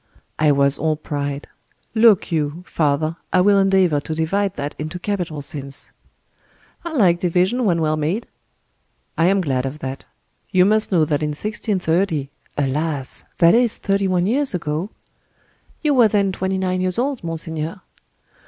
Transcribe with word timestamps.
"I 0.39 0.51
was 0.51 0.79
all 0.79 0.95
pride. 0.95 1.45
Look 1.93 2.31
you, 2.31 2.63
father, 2.65 3.17
I 3.31 3.39
will 3.41 3.59
endeavor 3.59 3.99
to 3.99 4.15
divide 4.15 4.55
that 4.55 4.73
into 4.79 4.97
capital 4.97 5.43
sins." 5.43 5.91
"I 6.83 6.91
like 6.93 7.19
divisions, 7.19 7.61
when 7.61 7.81
well 7.81 7.97
made." 7.97 8.25
"I 9.15 9.27
am 9.27 9.41
glad 9.41 9.67
of 9.67 9.77
that. 9.77 10.07
You 10.49 10.65
must 10.65 10.91
know 10.91 11.05
that 11.05 11.21
in 11.21 11.33
1630—alas! 11.33 13.25
that 13.37 13.53
is 13.53 13.77
thirty 13.77 14.07
one 14.07 14.25
years 14.25 14.55
ago—" 14.55 14.89
"You 15.83 15.93
were 15.93 16.07
then 16.07 16.31
twenty 16.31 16.57
nine 16.57 16.81
years 16.81 16.97
old, 16.97 17.23
monseigneur." 17.23 17.81